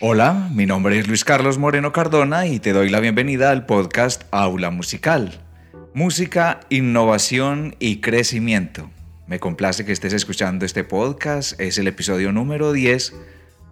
[0.00, 4.22] Hola, mi nombre es Luis Carlos Moreno Cardona y te doy la bienvenida al podcast
[4.30, 5.40] Aula Musical.
[5.92, 8.90] Música, innovación y crecimiento.
[9.26, 11.60] Me complace que estés escuchando este podcast.
[11.60, 13.12] Es el episodio número 10,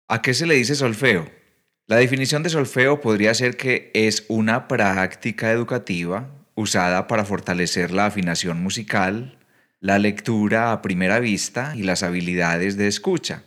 [0.08, 1.30] ¿A qué se le dice solfeo?
[1.86, 8.06] La definición de solfeo podría ser que es una práctica educativa usada para fortalecer la
[8.06, 9.38] afinación musical,
[9.78, 13.44] la lectura a primera vista y las habilidades de escucha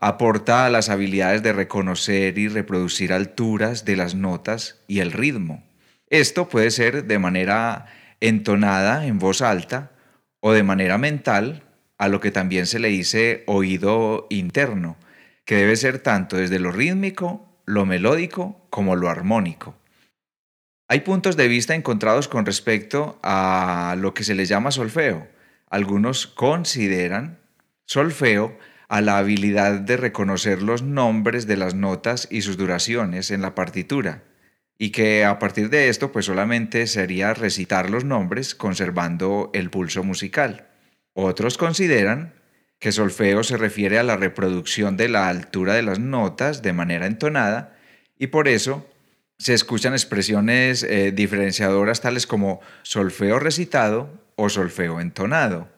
[0.00, 5.62] aporta las habilidades de reconocer y reproducir alturas de las notas y el ritmo.
[6.08, 7.86] Esto puede ser de manera
[8.20, 9.92] entonada en voz alta
[10.40, 11.64] o de manera mental,
[11.98, 14.96] a lo que también se le dice oído interno,
[15.44, 19.76] que debe ser tanto desde lo rítmico, lo melódico como lo armónico.
[20.88, 25.28] Hay puntos de vista encontrados con respecto a lo que se le llama solfeo.
[25.68, 27.38] Algunos consideran
[27.84, 28.58] solfeo
[28.90, 33.54] a la habilidad de reconocer los nombres de las notas y sus duraciones en la
[33.54, 34.24] partitura,
[34.78, 40.02] y que a partir de esto pues solamente sería recitar los nombres conservando el pulso
[40.02, 40.66] musical.
[41.12, 42.34] Otros consideran
[42.80, 47.06] que solfeo se refiere a la reproducción de la altura de las notas de manera
[47.06, 47.76] entonada
[48.18, 48.84] y por eso
[49.38, 55.68] se escuchan expresiones eh, diferenciadoras tales como solfeo recitado o solfeo entonado.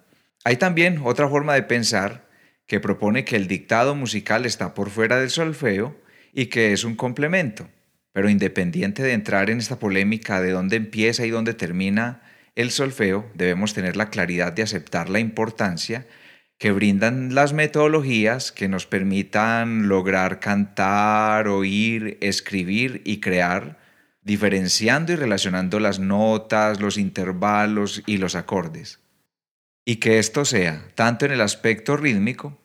[0.44, 2.31] Hay también otra forma de pensar
[2.72, 5.94] que propone que el dictado musical está por fuera del solfeo
[6.32, 7.68] y que es un complemento.
[8.14, 12.22] Pero independiente de entrar en esta polémica de dónde empieza y dónde termina
[12.54, 16.06] el solfeo, debemos tener la claridad de aceptar la importancia
[16.56, 23.80] que brindan las metodologías que nos permitan lograr cantar, oír, escribir y crear,
[24.22, 29.02] diferenciando y relacionando las notas, los intervalos y los acordes
[29.84, 32.58] y que esto sea tanto en el aspecto rítmico,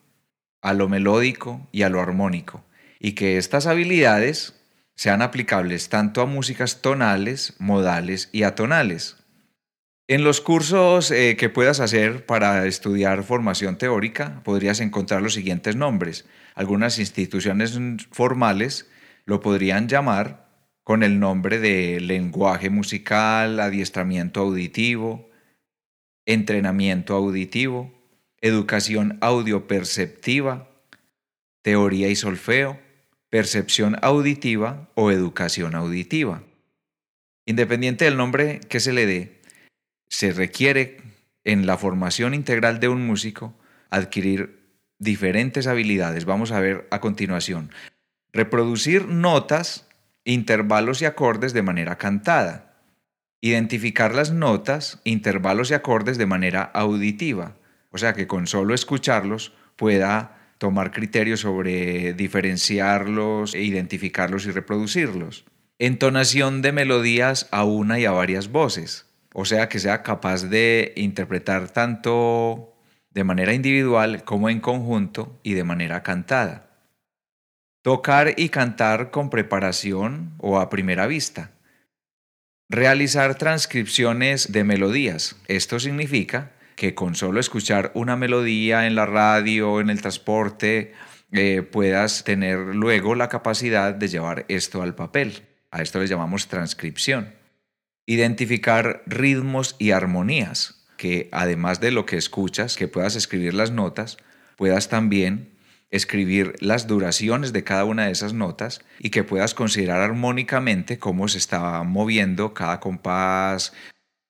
[0.67, 2.65] a lo melódico y a lo armónico,
[2.99, 4.53] y que estas habilidades
[4.95, 9.15] sean aplicables tanto a músicas tonales, modales y atonales.
[10.09, 15.77] En los cursos eh, que puedas hacer para estudiar formación teórica podrías encontrar los siguientes
[15.77, 16.25] nombres.
[16.53, 17.79] Algunas instituciones
[18.11, 18.89] formales
[19.23, 20.49] lo podrían llamar
[20.83, 25.29] con el nombre de lenguaje musical, adiestramiento auditivo,
[26.25, 27.96] entrenamiento auditivo,
[28.41, 30.69] educación audioperceptiva,
[31.61, 32.79] teoría y solfeo,
[33.29, 36.43] percepción auditiva o educación auditiva.
[37.45, 39.41] Independiente del nombre que se le dé,
[40.09, 41.01] se requiere
[41.43, 43.53] en la formación integral de un músico
[43.89, 44.59] adquirir
[44.99, 46.25] diferentes habilidades.
[46.25, 47.71] Vamos a ver a continuación.
[48.33, 49.87] Reproducir notas,
[50.25, 52.67] intervalos y acordes de manera cantada
[53.41, 57.55] Identificar las notas, intervalos y acordes de manera auditiva,
[57.91, 65.45] o sea que con solo escucharlos pueda tomar criterios sobre diferenciarlos, e identificarlos y reproducirlos.
[65.79, 70.93] Entonación de melodías a una y a varias voces, o sea que sea capaz de
[70.95, 72.73] interpretar tanto
[73.11, 76.69] de manera individual como en conjunto y de manera cantada.
[77.83, 81.51] Tocar y cantar con preparación o a primera vista.
[82.69, 85.37] Realizar transcripciones de melodías.
[85.47, 90.93] Esto significa que con solo escuchar una melodía en la radio, en el transporte,
[91.31, 95.41] eh, puedas tener luego la capacidad de llevar esto al papel.
[95.71, 97.33] A esto le llamamos transcripción.
[98.05, 104.17] Identificar ritmos y armonías, que además de lo que escuchas, que puedas escribir las notas,
[104.55, 105.57] puedas también
[105.89, 111.27] escribir las duraciones de cada una de esas notas y que puedas considerar armónicamente cómo
[111.27, 113.73] se está moviendo cada compás,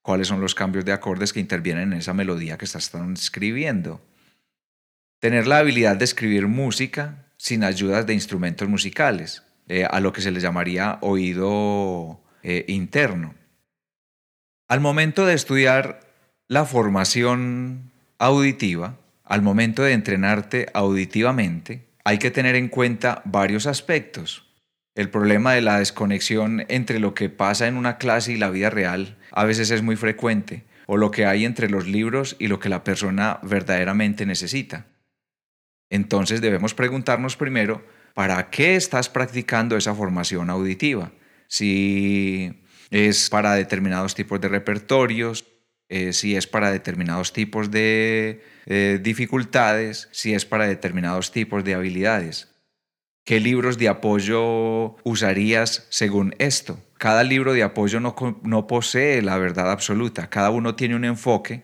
[0.07, 3.99] cuáles son los cambios de acordes que intervienen en esa melodía que estás escribiendo.
[5.19, 10.21] Tener la habilidad de escribir música sin ayudas de instrumentos musicales, eh, a lo que
[10.21, 13.35] se le llamaría oído eh, interno.
[14.69, 15.99] Al momento de estudiar
[16.47, 18.95] La formación auditiva,
[19.25, 24.45] al momento de entrenarte auditivamente, hay que tener en cuenta varios aspectos.
[24.95, 28.69] El problema de la desconexión entre lo que pasa en una clase y la vida
[28.69, 32.59] real a veces es muy frecuente, o lo que hay entre los libros y lo
[32.59, 34.87] que la persona verdaderamente necesita.
[35.91, 37.85] Entonces debemos preguntarnos primero,
[38.15, 41.11] ¿para qué estás practicando esa formación auditiva?
[41.47, 45.45] Si es para determinados tipos de repertorios,
[45.87, 51.75] eh, si es para determinados tipos de eh, dificultades, si es para determinados tipos de
[51.75, 52.47] habilidades.
[53.27, 56.81] ¿Qué libros de apoyo usarías según esto?
[56.97, 61.61] Cada libro de apoyo no, posee la verdad absoluta, cada uno tiene un enfoque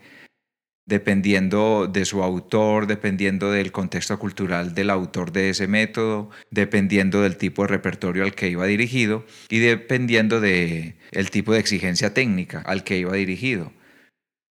[0.85, 7.37] dependiendo de su autor, dependiendo del contexto cultural del autor de ese método, dependiendo del
[7.37, 12.59] tipo de repertorio al que iba dirigido y dependiendo del el tipo de exigencia técnica
[12.59, 13.71] al que iba dirigido.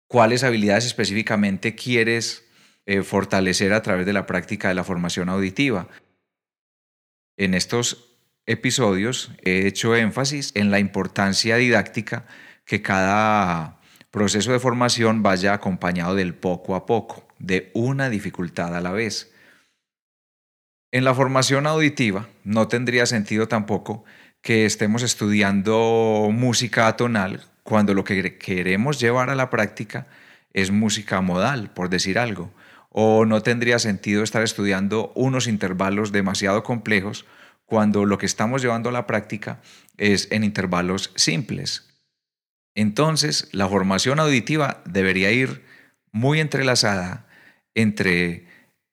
[0.09, 2.47] ¿Cuáles habilidades específicamente quieres
[2.87, 5.91] eh, fortalecer a través de la práctica de la formación auditiva?
[7.37, 12.27] En estos episodios he hecho énfasis en la importancia didáctica
[12.65, 13.81] que cada
[14.11, 19.33] proceso de formación vaya acompañado del poco a poco, de una dificultad a la vez.
[20.93, 24.05] En la formación auditiva no tendría sentido tampoco
[24.43, 30.09] que estemos estudiando música atonal cuando lo que queremos llevar a la práctica
[30.53, 32.53] es música modal, por decir algo,
[32.93, 37.25] o no tendría sentido estar estudiando unos intervalos demasiado complejos
[37.65, 39.63] cuando lo que estamos llevando a la práctica
[39.97, 41.89] es en intervalos simples.
[42.75, 45.65] Entonces, la formación auditiva debería ir
[46.13, 47.27] muy entrelazada
[47.75, 48.47] entre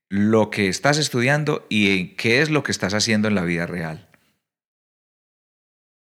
[0.10, 4.08] lo que estás estudiando y qué es lo que estás haciendo en la vida real.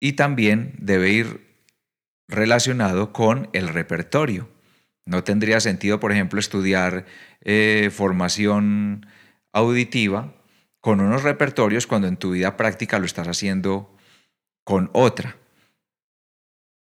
[0.01, 1.51] Y también debe ir
[2.29, 4.49] relacionado con el repertorio.
[5.07, 7.07] No tendría sentido, por ejemplo, estudiar
[7.41, 9.07] eh, formación
[9.53, 10.35] auditiva
[10.81, 13.95] con unos repertorios cuando en tu vida práctica lo estás haciendo
[14.65, 15.37] con otra.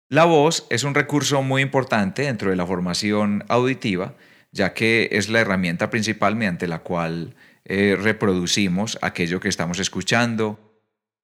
[0.10, 4.16] La voz es un recurso muy importante dentro de la formación auditiva,
[4.52, 10.60] ya que es la herramienta principal mediante la cual eh, reproducimos aquello que estamos escuchando.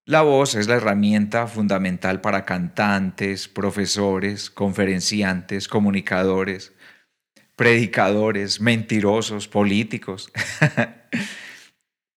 [0.05, 6.71] La voz es la herramienta fundamental para cantantes, profesores, conferenciantes, comunicadores,
[7.57, 10.31] predicadores, mentirosos, políticos.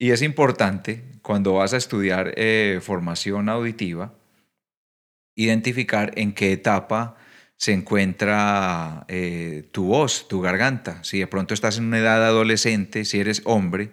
[0.02, 4.14] Y es importante cuando vas a estudiar eh, formación auditiva,
[5.34, 7.19] identificar en qué etapa
[7.58, 11.04] se encuentra eh, tu voz, tu garganta.
[11.04, 13.90] Si de pronto estás en una edad adolescente, si eres hombre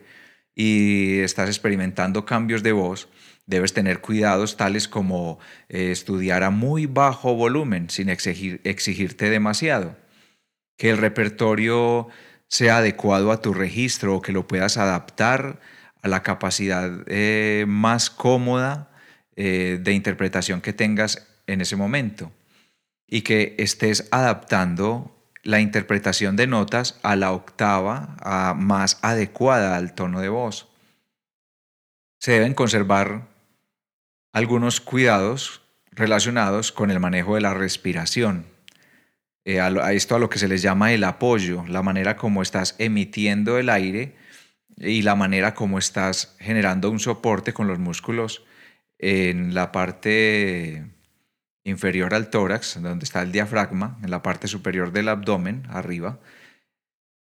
[0.55, 3.09] y estás experimentando cambios de voz,
[3.45, 9.97] debes tener cuidados tales como eh, estudiar a muy bajo volumen sin exigirte demasiado.
[10.77, 12.07] Que el repertorio
[12.47, 15.59] sea adecuado a tu registro o que lo puedas adaptar
[16.01, 18.89] a la capacidad eh, más cómoda
[19.35, 22.31] eh, de interpretación que tengas en ese momento
[23.07, 25.13] y que estés adaptando
[25.43, 30.67] la interpretación de notas a la octava más adecuada al tono de voz.
[32.19, 33.27] Se deben conservar
[34.33, 35.61] algunos cuidados
[35.91, 38.56] relacionados con el manejo de la respiración.
[39.47, 42.75] Eh, a esto a lo que se les llama el apoyo, la manera como estás
[42.79, 44.13] emitiendo el aire
[44.75, 48.43] y la manera como estás generando un soporte con los músculos
[48.99, 50.91] en la parte
[51.63, 56.19] inferior al tórax, donde está el diafragma, en la parte superior del abdomen, arriba,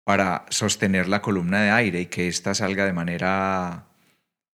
[0.03, 3.87] para sostener la columna de aire y que ésta salga de manera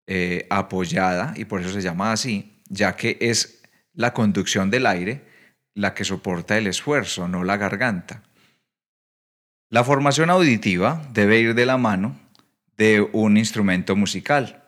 [0.07, 5.30] eh, apoyada, y por eso se llama así, ya que es la conducción del aire
[5.75, 8.23] la que soporta el esfuerzo, no la garganta.
[9.69, 12.19] La formación auditiva debe ir de la mano
[12.77, 14.65] de un instrumento musical,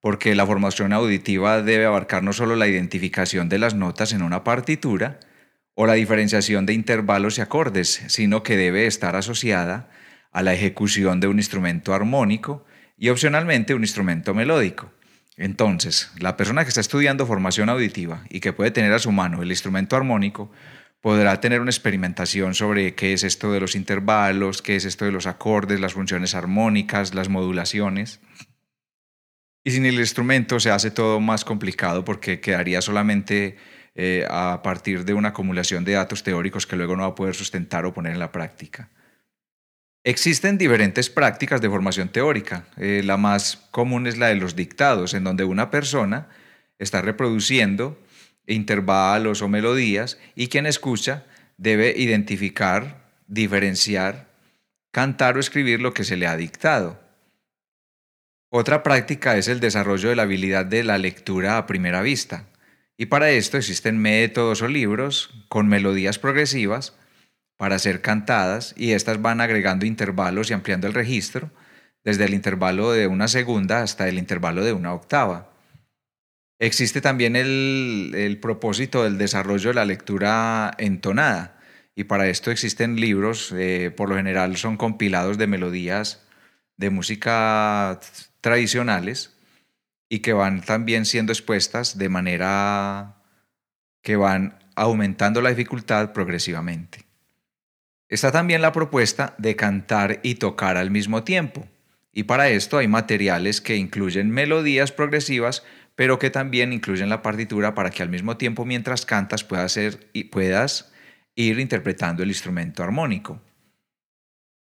[0.00, 4.44] porque la formación auditiva debe abarcar no solo la identificación de las notas en una
[4.44, 5.18] partitura
[5.74, 9.90] o la diferenciación de intervalos y acordes, sino que debe estar asociada
[10.30, 12.64] a la ejecución de un instrumento armónico
[12.96, 14.92] y opcionalmente un instrumento melódico.
[15.36, 19.42] Entonces, la persona que está estudiando formación auditiva y que puede tener a su mano
[19.42, 20.50] el instrumento armónico
[21.00, 25.12] podrá tener una experimentación sobre qué es esto de los intervalos, qué es esto de
[25.12, 28.20] los acordes, las funciones armónicas, las modulaciones.
[29.64, 33.56] Y sin el instrumento se hace todo más complicado porque quedaría solamente
[33.94, 37.34] eh, a partir de una acumulación de datos teóricos que luego no va a poder
[37.34, 38.90] sustentar o poner en la práctica.
[40.06, 42.66] Existen diferentes prácticas de formación teórica.
[42.76, 46.28] Eh, la más común es la de los dictados, en donde una persona
[46.78, 47.98] está reproduciendo
[48.46, 51.24] intervalos o melodías y quien escucha
[51.56, 54.28] debe identificar diferenciar,
[54.90, 57.00] cantar o escribir lo que se le ha dictado.
[58.50, 62.46] Otra práctica es el desarrollo de la habilidad de la lectura a primera vista.
[62.96, 66.94] Y para esto existen métodos o libros con melodías progresivas
[67.56, 71.50] para ser cantadas y estas van agregando intervalos y ampliando el registro
[72.04, 75.50] desde el intervalo de una segunda hasta el intervalo de una octava.
[76.58, 81.58] Existe también el, propósito del desarrollo de la lectura entonada
[81.94, 86.26] y para esto existen libros, eh, por lo general son compilados de melodías
[86.76, 88.00] de música
[88.40, 89.36] tradicionales
[90.08, 93.22] y que van también siendo expuestas de manera
[94.02, 97.03] que van aumentando la dificultad progresivamente.
[98.14, 101.66] Está también la propuesta de cantar y tocar al mismo tiempo,
[102.12, 105.64] y para esto hay materiales que incluyen melodías progresivas,
[105.96, 109.76] pero que también incluyen la partitura para que al mismo tiempo mientras cantas puedas,
[110.30, 110.92] puedas
[111.34, 113.40] ir interpretando el instrumento armónico.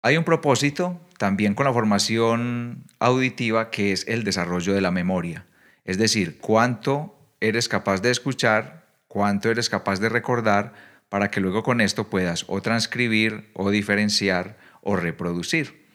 [0.02, 5.46] Hay un propósito también con la formación auditiva que es el desarrollo de la memoria,
[5.84, 11.64] es decir, cuánto eres capaz de escuchar, cuánto eres capaz de recordar, para que luego
[11.64, 15.86] con esto puedas o transcribir o diferenciar o reproducir.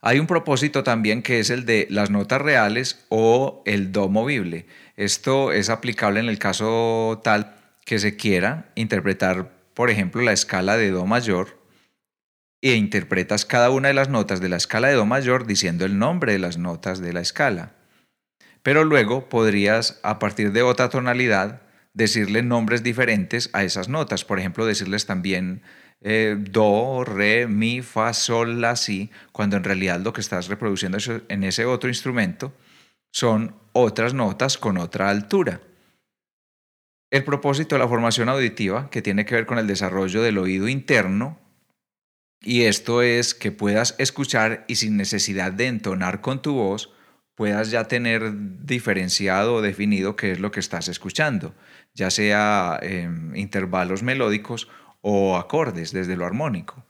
[0.00, 4.66] Hay un propósito también que es el de las notas reales o el do movible.
[4.96, 10.76] Esto es aplicable en el caso tal que se quiera interpretar, por ejemplo, la escala
[10.76, 11.58] de do mayor
[12.60, 15.98] e interpretas cada una de las notas de la escala de do mayor diciendo el
[15.98, 17.74] nombre de las notas de la escala.
[18.62, 21.62] Pero luego podrías, a partir de otra tonalidad,
[21.98, 24.24] decirle nombres diferentes a esas notas.
[24.24, 25.62] Por ejemplo, decirles también
[26.00, 30.98] eh, do, re, mi, fa, sol, la, si, cuando en realidad lo que estás reproduciendo
[31.28, 32.54] en ese otro instrumento
[33.12, 35.60] son otras notas con otra altura.
[37.10, 40.68] El propósito de la formación auditiva, que tiene que ver con el desarrollo del oído
[40.68, 41.40] interno,
[42.40, 46.92] y esto es que puedas escuchar y sin necesidad de entonar con tu voz,
[47.38, 48.32] puedas ya tener
[48.64, 51.54] diferenciado o definido qué es lo que estás escuchando,
[51.98, 54.68] ya sea en intervalos melódicos
[55.00, 56.84] o acordes desde lo armónico.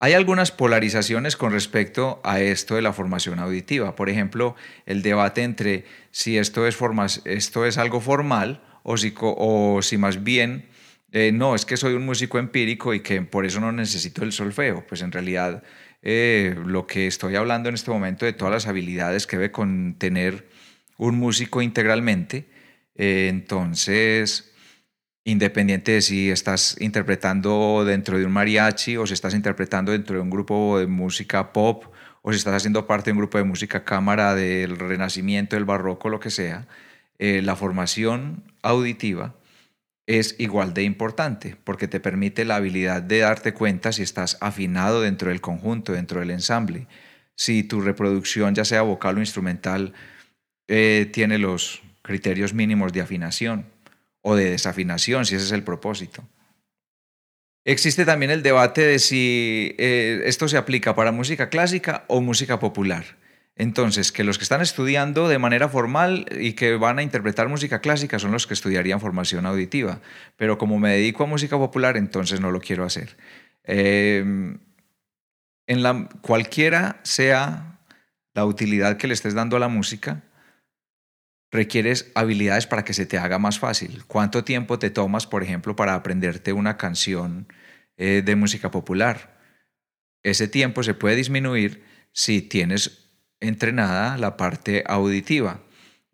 [0.00, 3.94] Hay algunas polarizaciones con respecto a esto de la formación auditiva.
[3.94, 6.76] Por ejemplo, el debate entre si esto es,
[7.24, 10.68] esto es algo formal o si, o si más bien
[11.12, 14.32] eh, no, es que soy un músico empírico y que por eso no necesito el
[14.32, 14.84] solfeo.
[14.86, 15.62] Pues en realidad
[16.02, 20.48] eh, lo que estoy hablando en este momento de todas las habilidades que debe contener
[20.96, 22.48] un músico integralmente,
[22.98, 24.52] eh, entonces,
[25.24, 30.22] independiente de si estás interpretando dentro de un mariachi o si estás interpretando dentro de
[30.22, 31.84] un grupo de música pop
[32.22, 36.08] o si estás haciendo parte de un grupo de música cámara del renacimiento, del barroco,
[36.10, 36.66] lo que sea,
[37.18, 39.34] la formación auditiva
[40.08, 45.02] es igual de importante porque te permite la habilidad de darte cuenta si estás afinado
[45.02, 46.86] dentro del conjunto, dentro del ensamble,
[47.36, 49.92] si tu reproducción, ya sea vocal o instrumental,
[50.66, 53.66] eh, tiene los criterios mínimos de afinación
[54.22, 56.24] o de desafinación, si ese es el propósito.
[57.66, 62.58] Existe también el debate de si eh, esto se aplica para música clásica o música
[62.58, 63.04] popular.
[63.56, 67.80] Entonces, que los que están estudiando de manera formal y que van a interpretar música
[67.80, 70.00] clásica son los que estudiarían formación auditiva,
[70.36, 73.16] pero como me dedico a música popular, entonces no lo quiero hacer.
[73.64, 74.60] Em,
[75.66, 77.80] en la, cualquiera sea
[78.32, 80.22] la utilidad que le estés dando a la música,
[81.50, 84.04] requieres habilidades para que se te haga más fácil.
[84.06, 87.48] ¿Cuánto tiempo te tomas, por ejemplo, para aprenderte una canción
[87.96, 89.38] eh, de música popular?
[90.22, 93.08] Ese tiempo se puede disminuir si tienes
[93.40, 95.60] entrenada la parte auditiva.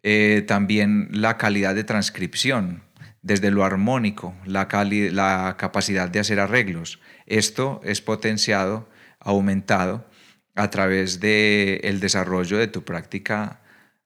[0.03, 2.83] Eh, también la calidad de transcripción,
[3.23, 7.01] desde lo armónico, la, capacidad de hacer arreglos.
[7.25, 8.89] Esto es potenciado,
[9.19, 10.07] aumentado
[10.55, 13.63] a través del el desarrollo de tu práctica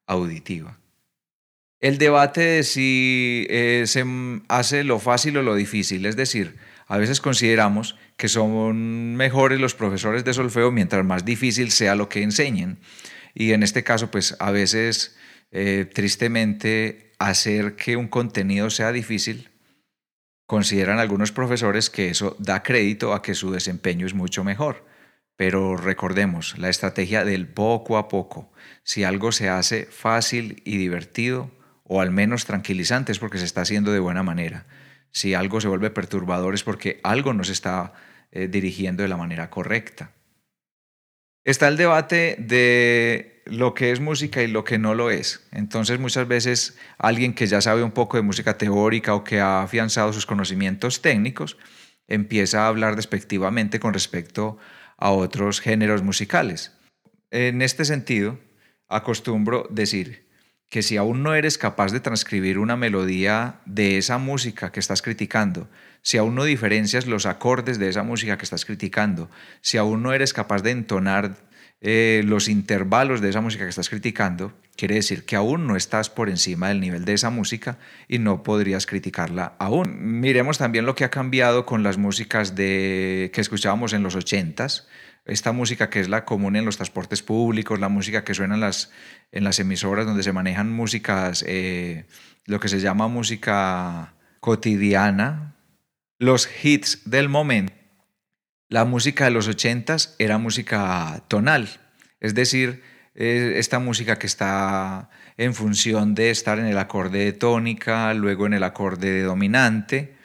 [0.07, 0.79] auditiva.
[1.81, 4.05] El debate de si eh, se
[4.49, 6.57] hace lo fácil o lo difícil, es decir,
[6.89, 12.09] a veces consideramos que son mejores los profesores de solfeo mientras más difícil sea lo
[12.09, 12.79] que enseñen.
[13.33, 15.17] Y en este caso, pues a veces,
[15.53, 19.51] eh, tristemente, hacer que un contenido sea difícil,
[20.47, 24.85] consideran algunos profesores que eso da crédito a que su desempeño es mucho mejor.
[25.37, 28.51] Pero recordemos, la estrategia del poco a poco.
[28.83, 31.53] Si algo se hace fácil y divertido,
[31.89, 34.67] o al menos tranquilizante, es porque se está haciendo de buena manera.
[35.11, 37.95] Si algo se vuelve perturbador, es porque algo no se está
[38.31, 40.13] eh, dirigiendo de la manera correcta.
[41.45, 45.49] Está el debate de lo que es música y lo que no lo es.
[45.51, 49.63] Entonces muchas veces alguien que ya sabe un poco de música teórica o que ha
[49.63, 51.57] afianzado sus conocimientos técnicos
[52.07, 54.59] empieza a hablar despectivamente con respecto
[54.99, 56.73] a otros géneros musicales.
[57.31, 58.39] En este sentido,
[58.89, 60.28] acostumbro decir
[60.69, 65.01] que si aún no eres capaz de transcribir una melodía de esa música que estás
[65.03, 65.69] criticando,
[66.03, 70.13] si aún no diferencias los acordes de esa música que estás criticando, si aún no
[70.13, 71.37] eres capaz de entonar
[71.81, 76.11] eh, los intervalos de esa música que estás criticando, quiere decir que aún no estás
[76.11, 80.21] por encima del nivel de esa música y no podrías criticarla aún.
[80.21, 84.87] Miremos también lo que ha cambiado con las músicas de, que escuchábamos en los ochentas
[85.29, 88.61] esta música que es la común en los transportes públicos, la música que suena en
[88.61, 88.91] las,
[89.31, 92.07] en las emisoras donde se manejan músicas, eh,
[92.47, 95.55] lo que se llama música cotidiana,
[96.19, 97.75] los hits del momento.
[98.71, 101.69] La música de los ochentas era música tonal,
[102.21, 102.83] es decir,
[103.15, 108.55] esta música que está en función de estar en el acorde de tónica, luego en
[108.55, 110.17] el acorde de dominante,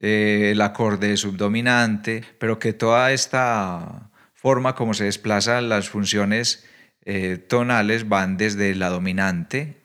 [0.00, 4.11] eh, el acorde subdominante, pero que toda esta
[4.42, 6.66] forma como se desplazan las funciones
[7.04, 9.76] eh, tonales van desde la dominante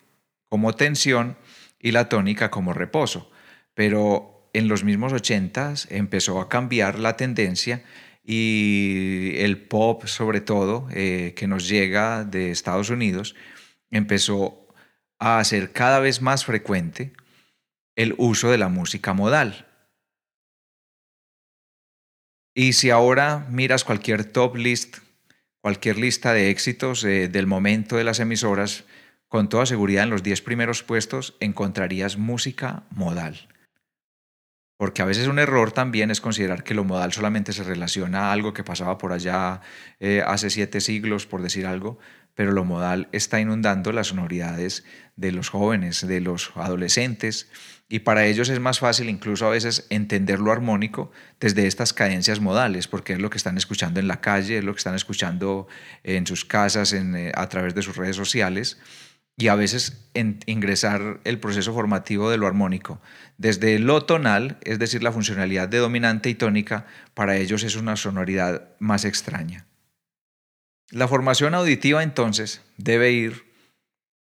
[0.49, 1.37] como tensión
[1.79, 3.29] y la tónica como reposo.
[3.75, 7.83] Pero en los mismos ochentas empezó a cambiar la tendencia
[8.23, 13.35] y el pop sobre todo eh, que nos llega de Estados Unidos
[13.91, 14.67] empezó
[15.19, 17.13] a ser cada vez más frecuente
[17.95, 19.66] el uso de la música modal.
[22.59, 24.97] Y si ahora miras cualquier top list,
[25.61, 28.83] cualquier lista de éxitos eh, del momento de las emisoras,
[29.27, 33.47] con toda seguridad en los 10 primeros puestos encontrarías música modal.
[34.75, 38.31] Porque a veces un error también es considerar que lo modal solamente se relaciona a
[38.31, 39.61] algo que pasaba por allá
[39.99, 41.99] eh, hace siete siglos, por decir algo,
[42.37, 47.49] pero lo modal está inundando las sonoridades de los jóvenes, de los adolescentes,
[47.89, 52.39] y para ellos es más fácil incluso a veces entender lo armónico desde estas cadencias
[52.39, 55.67] modales, porque es lo que están escuchando en la calle, es lo que están escuchando
[56.03, 58.77] en sus casas, eh, a través de sus redes sociales,
[59.35, 60.07] y a veces
[60.45, 63.01] ingresar el proceso formativo de lo armónico.
[63.39, 67.95] Desde lo tonal, es decir, la funcionalidad de dominante y tónica, para ellos es una
[67.95, 69.65] sonoridad más extraña.
[70.91, 73.45] La formación auditiva entonces debe ir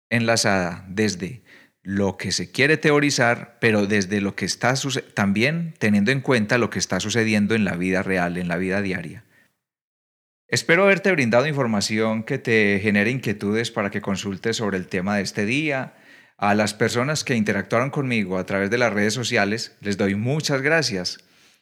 [0.09, 1.43] enlazada desde
[1.83, 4.73] lo que se quiere teorizar, pero desde lo que está
[5.13, 8.81] también teniendo en cuenta lo que está sucediendo en la vida real, en la vida
[8.81, 9.25] diaria.
[10.47, 15.23] Espero haberte brindado información que te genere inquietudes para que consultes sobre el tema de
[15.23, 15.95] este día.
[16.37, 20.61] A las personas que interactuaron conmigo a través de las redes sociales, les doy muchas
[20.61, 21.17] gracias.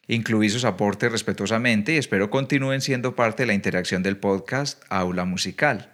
[0.06, 5.24] Incluí sus aportes respetuosamente y espero continúen siendo parte de la interacción del podcast Aula
[5.24, 5.90] Musical.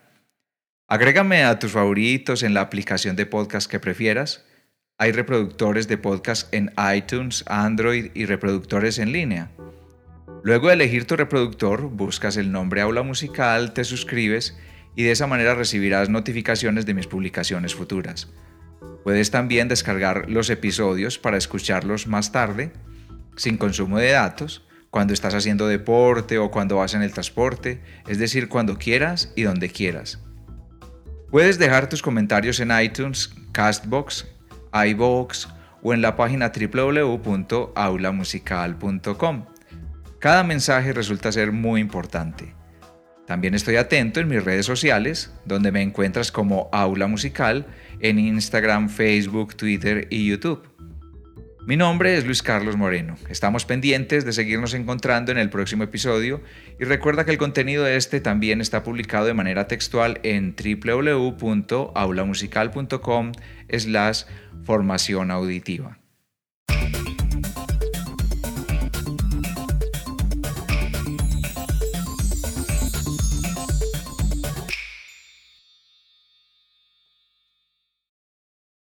[0.88, 4.44] Agrégame a tus favoritos en la aplicación de podcast que prefieras.
[4.98, 9.52] Hay reproductores de podcast en iTunes, Android y reproductores en línea.
[10.42, 14.56] Luego de elegir tu reproductor, buscas el nombre Aula Musical, te suscribes
[14.96, 18.28] y de esa manera recibirás notificaciones de mis publicaciones futuras.
[19.04, 22.72] Puedes también descargar los episodios para escucharlos más tarde,
[23.36, 28.18] sin consumo de datos, cuando estás haciendo deporte o cuando vas en el transporte, es
[28.18, 30.18] decir, cuando quieras y donde quieras.
[31.30, 34.26] Puedes dejar tus comentarios en iTunes, Castbox,
[34.72, 35.46] iVoox
[35.82, 39.46] o en la página www.aulamusical.com.
[40.18, 42.56] Cada mensaje resulta ser muy importante.
[43.26, 47.68] También estoy atento en mis redes sociales, donde me encuentras como Aula Musical
[48.00, 50.69] en Instagram, Facebook, Twitter y YouTube.
[51.70, 53.14] Mi nombre es Luis Carlos Moreno.
[53.28, 56.42] Estamos pendientes de seguirnos encontrando en el próximo episodio
[56.80, 63.32] y recuerda que el contenido de este también está publicado de manera textual en www.aulamusical.com
[63.68, 64.24] slash
[64.64, 65.99] formación auditiva.